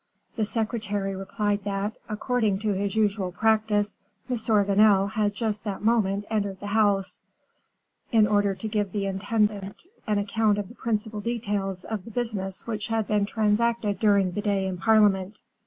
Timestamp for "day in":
14.41-14.79